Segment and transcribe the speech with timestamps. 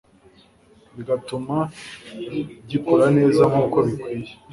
[0.95, 1.57] bigatuma
[2.69, 4.31] gikura neza nkuko bikwiye